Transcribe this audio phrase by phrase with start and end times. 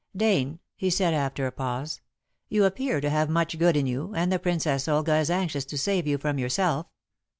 [0.17, 2.01] "Dane," he said, after a pause,
[2.49, 5.77] "you appear to have much good in you, and the Princess Olga is anxious to
[5.77, 6.87] save you from yourself.